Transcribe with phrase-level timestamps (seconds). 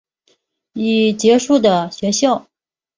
[0.73, 2.47] 已结束的学校